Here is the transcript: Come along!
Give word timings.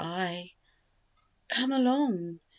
Come 1.47 1.71
along! 1.71 2.39